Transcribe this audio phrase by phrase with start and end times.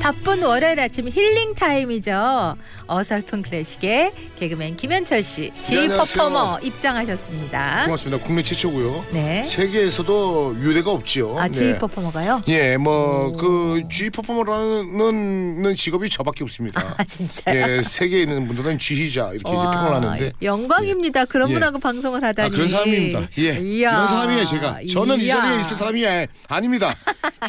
[0.00, 2.56] 바쁜 월요일 아침 힐링 타임이죠.
[2.86, 5.96] 어설픈 클래식의 개그맨 김현철 씨, 지 네.
[5.96, 7.82] 퍼포머 입장하셨습니다.
[7.84, 8.24] 고맙습니다.
[8.24, 9.04] 국내 최초고요.
[9.12, 9.44] 네.
[9.44, 11.38] 세계에서도 유대가 없지요.
[11.38, 11.78] 아, 지 네.
[11.78, 12.42] 퍼포머가요?
[12.48, 13.32] 예, 뭐 오.
[13.32, 16.94] 그 G 퍼포머라는 직업이 저밖에 없습니다.
[16.96, 17.54] 아, 진짜요?
[17.78, 21.26] 예, 세계에 있는 분들은 G희자 이렇게 와, 평을 하는데 영광입니다.
[21.26, 21.54] 그런 예.
[21.54, 22.46] 분하고 방송을 하다니.
[22.46, 23.28] 아, 그런 사람입니다.
[23.38, 23.42] 예.
[23.60, 23.90] 이야.
[23.90, 24.78] 이런 사람이에요, 제가.
[24.90, 25.36] 저는 이 이야.
[25.36, 26.96] 자리에 있을 사람이 아- 아닙니다.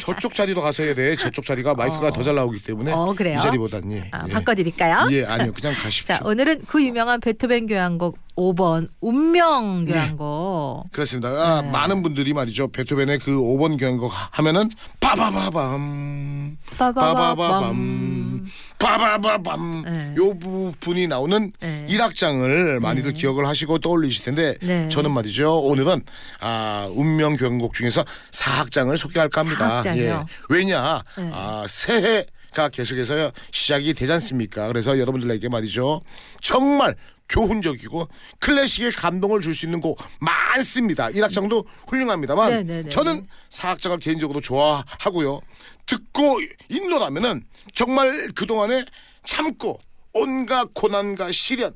[0.00, 1.16] 저쪽 자리로 가서 해야 돼.
[1.16, 2.10] 저쪽 자리가 마이크가 어.
[2.12, 3.14] 더잘 나 오기 때문에 어?
[3.14, 4.08] 이 자리보단 예.
[4.12, 4.32] 아, 예.
[4.32, 5.08] 바꿔드릴까요?
[5.12, 5.52] 예, 아니요.
[5.52, 6.06] 그냥 가십시오.
[6.06, 10.90] 자, 오늘은 그 유명한 베토벤 교향곡 5번 운명 교향곡.
[10.92, 11.28] 그렇습니다.
[11.28, 11.70] 아, 네.
[11.70, 12.68] 많은 분들이 말이죠.
[12.68, 18.46] 베토벤의 그 5번 경곡 하면은 빠바바밤 빠바바밤
[18.78, 20.14] 빠바바밤 네.
[20.16, 21.86] 요 부분이 나오는 네.
[21.88, 24.88] 일악장을 많이들 기억을 하시고 떠올리실 텐데 네.
[24.88, 25.60] 저는 말이죠.
[25.60, 26.02] 오늘은
[26.40, 29.66] 아, 운명 경곡 중에서 사악장을 소개할까 합니다.
[29.66, 29.68] 예.
[29.68, 30.26] 사악장이요?
[30.48, 31.02] 왜냐?
[31.18, 31.30] 네.
[31.32, 34.68] 아, 새해 가 계속해서 시작이 되지 않습니까?
[34.68, 36.02] 그래서 여러분들에게 말이죠.
[36.42, 36.94] 정말
[37.28, 38.06] 교훈적이고
[38.40, 41.08] 클래식의 감동을 줄 수 있는 곡 많습니다.
[41.10, 42.90] 일악장도 훌륭합니다만 네네네.
[42.90, 45.40] 저는 사악장을 개인적으로 좋아하고요.
[45.86, 47.44] 듣고 있노라면은
[47.74, 48.84] 정말 그동안에
[49.24, 49.78] 참고
[50.12, 51.74] 온갖 고난과 시련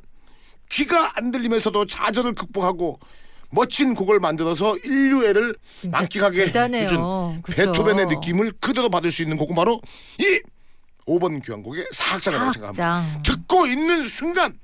[0.71, 2.99] 귀가 안 들리면서도 좌절을 극복하고
[3.51, 5.55] 멋진 곡을 만들어서 인류애를
[5.91, 6.83] 만끽하게 대단해요.
[6.83, 7.73] 해준 그쵸?
[7.73, 9.81] 베토벤의 느낌을 그대로 받을 수 있는 곡은 바로
[10.19, 10.41] 이
[11.07, 13.23] 5번 교향곡의 사악장이라고 생각합니다.
[13.23, 14.59] 듣고 있는 순간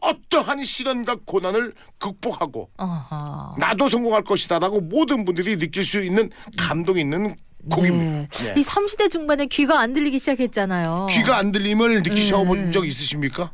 [0.00, 3.54] 어떠한 시련과 고난을 극복하고 어허.
[3.58, 7.34] 나도 성공할 것이다라고 모든 분들이 느낄 수 있는 감동이 있는
[7.70, 8.28] 곡입니다.
[8.44, 8.54] 네.
[8.54, 8.60] 네.
[8.60, 11.06] 이 30대 중반에 귀가 안 들리기 시작했잖아요.
[11.10, 12.72] 귀가 안 들림을 느끼셔본 음.
[12.72, 13.50] 적 있으십니까?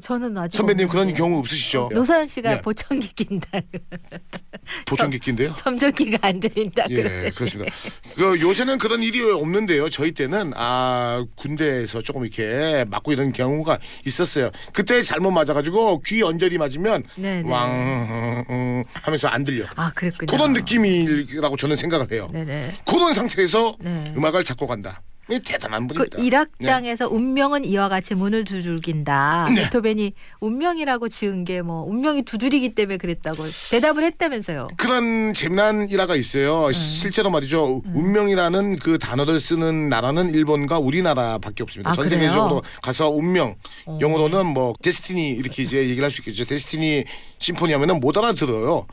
[0.00, 0.88] 저는 아직 선배님.
[0.88, 1.90] 그런 경우 없으시죠?
[1.92, 2.62] 노사연 씨가 네.
[2.62, 3.48] 보청기 낀다.
[4.86, 5.54] 보청객기인데요.
[5.54, 6.86] 점점 귀가 안 들린다.
[6.90, 7.30] 예, 그러더니.
[7.30, 7.74] 그렇습니다.
[8.16, 9.90] 그 요새는 그런 일이 없는데요.
[9.90, 14.50] 저희 때는 아 군대에서 조금 이렇게 맞고 이런 경우가 있었어요.
[14.72, 17.48] 그때 잘못 맞아가지고 귀 언저리 맞으면 네, 네.
[17.50, 19.66] 왕 음, 하면서 안 들려.
[19.76, 20.26] 아 그랬군요.
[20.30, 22.28] 그런 느낌이라고 저는 생각을 해요.
[22.32, 22.74] 네네.
[22.86, 24.12] 그런 상태에서 네.
[24.16, 25.02] 음악을 잡고 간다.
[25.30, 26.22] 이 대단한 그 분입니다.
[26.22, 29.48] 일악장에서 운명은 이와 같이 문을 두들긴다.
[29.54, 29.62] 네.
[29.64, 34.68] 베토벤이 운명이라고 지은 게 뭐 운명이 두드리기 때문에 그랬다고 대답을 했다면서요.
[34.76, 36.66] 그런 재미난 일화가 있어요.
[36.66, 36.72] 네.
[36.74, 37.80] 실제로 말이죠.
[37.94, 41.90] 운명이라는 그 단어를 쓰는 나라는 일본과 우리나라밖에 없습니다.
[41.90, 42.06] 아, 전?
[42.08, 43.54] 세계적으로 가서 운명,
[43.86, 43.98] 어.
[44.00, 46.44] 영어로는 뭐 destiny 이렇게 이제 얘기를 할 수 있겠죠.
[46.44, 47.04] destiny
[47.38, 48.86] symphony 하면은 못 알아들어요.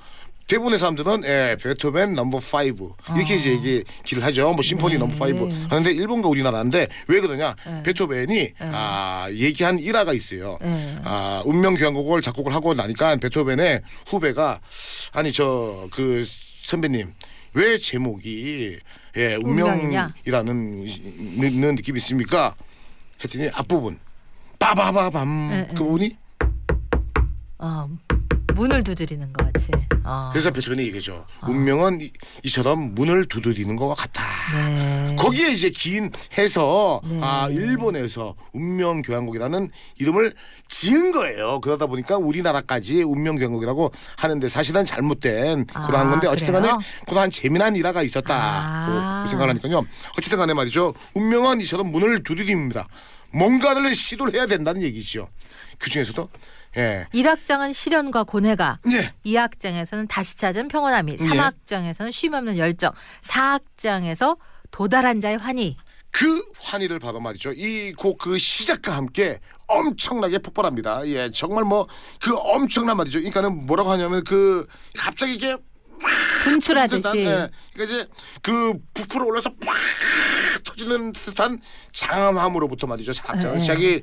[0.47, 2.41] 대부분의 사람들은 예, 베토벤 number 5
[3.15, 3.37] 이렇게 아.
[3.37, 4.51] 이제 얘기를 하죠.
[4.53, 4.99] 뭐 symphony 네.
[4.99, 7.55] number 5 하는데 일본과 우리나라인데 왜 그러냐?
[7.65, 7.83] 네.
[7.83, 10.57] 베토벤이 아, 얘기한 일화가 있어요.
[10.61, 10.97] 네.
[11.03, 14.59] 아, 운명 교향곡을 작곡을 하고 나니까 베토벤의 후배가
[15.13, 16.21] 아니 저 그
[16.63, 17.13] 선배님
[17.53, 18.77] 왜 제목이
[19.17, 19.35] 예?
[19.35, 20.85] 운명이라는
[21.37, 22.55] 느- 느낌이 있습니까?
[23.23, 23.99] 했더니 앞부분
[24.59, 25.75] 빠바바밤 네, 그 네.
[25.75, 26.17] 부분이
[27.59, 27.87] 어,
[28.61, 29.71] 문을 두드리는 것 같이.
[30.03, 30.29] 어.
[30.31, 31.25] 그래서 베토벤이 얘기죠.
[31.47, 32.11] 운명은 이,
[32.43, 34.23] 이처럼 문을 두드리는 것과 같다.
[34.55, 35.15] 네.
[35.17, 37.19] 거기에 이제 긴 해서 네.
[37.23, 40.35] 아 일본에서 운명 교향곡이라는 이름을
[40.67, 41.59] 지은 거예요.
[41.61, 46.69] 그러다 보니까 우리나라까지 운명 교향곡이라고 하는데 사실은 잘못된 아, 그러한 건데 어쨌든간에?
[47.07, 49.25] 그러한 재미난 일화가 있었다고 아.
[49.27, 49.83] 생각하니까요.
[50.19, 50.93] 어쨌든간에 말이죠.
[51.15, 52.87] 운명은 이처럼 문을 두드립니다.
[53.33, 55.29] 뭔가를 시도를 해야 된다는 얘기죠.
[55.79, 56.29] 그 중에서도
[56.77, 59.13] 예, 일악장은 시련과 고뇌가, 예.
[59.23, 61.17] 이악장에서는 다시 찾은 평온함이, 예.
[61.17, 64.37] 삼악장에서는 쉼없는 열정, 사악장에서
[64.71, 65.75] 도달한 자의 환희.
[66.11, 67.51] 그 환희를 바로 말이죠.
[67.53, 71.07] 이 곡 그 시작과 함께 엄청나게 폭발합니다.
[71.07, 71.87] 예, 정말 뭐
[72.21, 73.19] 그 엄청난 말이죠.
[73.19, 74.65] 그러니까는 뭐라고 하냐면 그
[74.97, 75.55] 갑자기 이게
[76.43, 77.19] 분출하듯이.
[77.19, 78.07] 예, 그러니까 이제
[78.41, 81.61] 그 부풀어 올라서 팍 터지는 듯한
[81.93, 83.13] 장함함으로부터 말이죠.
[83.13, 83.59] 사악장 네.
[83.61, 84.01] 시작이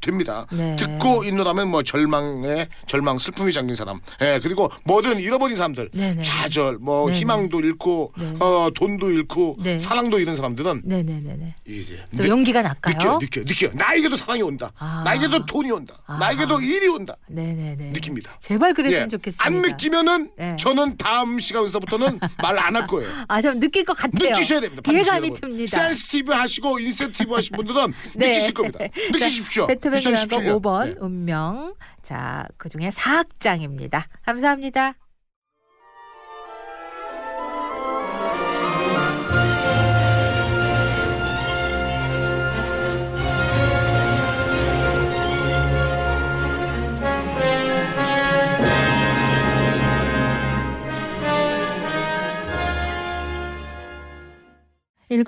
[0.00, 0.46] 됩니다.
[0.50, 0.76] 네.
[0.76, 6.22] 듣고 있노라면 뭐 절망에 절망 슬픔이 잠긴 사람, 예 그리고 뭐든 잃어버린 사람들, 네네.
[6.22, 7.18] 좌절, 뭐 네네.
[7.18, 8.34] 희망도 잃고 네.
[8.40, 9.78] 어 돈도 잃고 네.
[9.78, 11.54] 사랑도 잃은 사람들은 네네네네.
[11.68, 13.18] 이제 좀 느- 용기가 날까요?
[13.18, 15.02] 느껴 느껴 느껴 나에게도 사랑이 온다 아.
[15.04, 16.18] 나에게도 돈이 온다 아하.
[16.18, 17.92] 나에게도 일이 온다 네네네.
[17.92, 18.36] 느낍니다.
[18.40, 19.08] 제발 그랬으면 예.
[19.08, 19.44] 좋겠습니다.
[19.44, 20.56] 안 느끼면은 네.
[20.58, 23.10] 저는 다음 시간에서부터는 말 안 할 거예요.
[23.26, 24.30] 아, 좀 느낄 것 같아요.
[24.30, 24.80] 느끼셔야 됩니다.
[24.84, 25.40] 반드시 예감이 여러분.
[25.50, 25.76] 듭니다.
[25.78, 28.28] sensitive 하시고 인센티브 하신 분들은 네.
[28.28, 28.78] 느끼실 겁니다.
[29.12, 29.66] 느끼십시오.
[29.66, 30.60] 자, 투2017 년.
[30.60, 30.94] 5번 네.
[31.00, 31.74] 운명.
[32.02, 34.04] 자, 그중에 4악장입니다.
[34.24, 34.94] 감사합니다.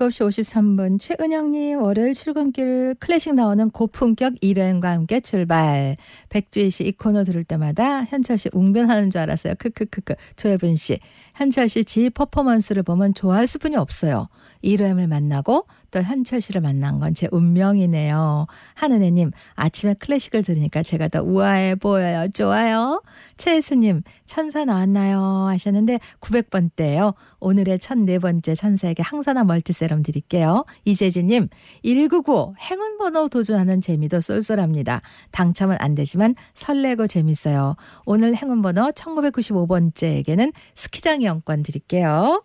[0.03, 5.97] 일곱 시 53분 최은영님 월요일 출근길 클래식 나오는 고품격 일여행과 함께 출발.
[6.29, 9.55] 백주희 씨 이 코너 들을 때마다 현철 씨 웅변하는 줄 알았어요.
[9.61, 10.15] 크크크크.
[10.35, 10.99] 조혜분 씨
[11.37, 14.29] 현철 씨 지 퍼포먼스를 보면 좋아할 수뿐이 없어요.
[14.63, 18.47] 이로엠을 만나고 또 현철 씨를 만난 건 제 운명이네요.
[18.75, 22.27] 한은혜님 아침에 클래식을 들으니까 제가 더 우아해 보여요.
[22.33, 23.03] 좋아요.
[23.37, 25.21] 최혜수님 천사 나왔나요?
[25.49, 27.15] 하셨는데 900번대예요.
[27.41, 30.65] 오늘의 1004번째 천사에게 항산화 멀티세럼 드릴게요.
[30.85, 31.49] 이재진님
[31.85, 35.03] 1995 행운번호 도전하는 재미도 쏠쏠합니다.
[35.33, 37.77] 당첨은 안 되지만 설레고 재밌어요.
[38.07, 42.43] 오늘 행운번호 1995번째에게는 스키장 이용권 드릴게요.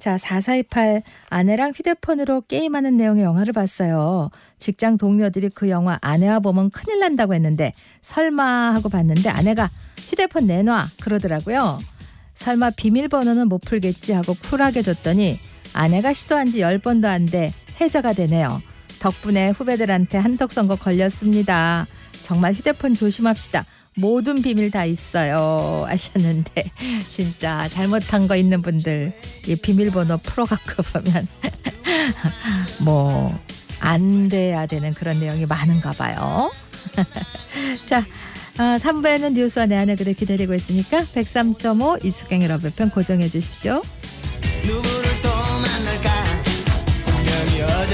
[0.00, 4.30] 자, 4428 아내랑 휴대폰으로 게임하는 내용의 영화를 봤어요.
[4.58, 10.86] 직장 동료들이 그 영화 아내와 보면 큰일 난다고 했는데 설마 하고 봤는데 아내가 휴대폰 내놔
[11.02, 11.78] 그러더라고요.
[12.32, 15.38] 설마 비밀번호는 못 풀겠지 하고 쿨하게 줬더니
[15.72, 18.60] 아내가 시도한 지 10번도 안 돼 해저가 되네요.
[18.98, 21.86] 덕분에 후배들한테 한턱 선거 걸렸습니다.
[22.22, 23.64] 정말 휴대폰 조심합시다.
[23.96, 26.70] 모든 비밀 다 있어요 하셨는데
[27.10, 29.12] 진짜 잘못한 거 있는 분들
[29.46, 31.26] 이 비밀번호 풀어갖고 보면
[32.80, 33.38] 뭐
[33.82, 36.52] 안 돼야 되는 그런 내용이 많은가 봐요.
[37.86, 38.00] 자,
[38.58, 43.80] 어, 3부에는 뉴스와 내 안에 그대 기다리고 있으니까 103.5 이수경의 러브편 고정해 주십시오.